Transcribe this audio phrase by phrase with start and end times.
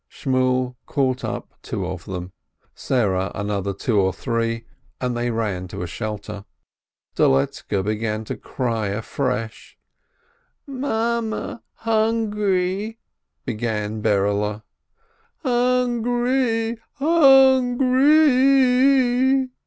[0.09, 2.31] Shmuel caught up two of them,
[2.73, 4.65] Sarah another two or three,
[4.99, 6.43] and they ran to a shelter.
[7.15, 9.77] Doletzke began to cry afresh.
[10.65, 12.97] "Mame, hungry!"
[13.45, 14.63] began Berele.
[15.43, 19.51] "Hungry, hungry!"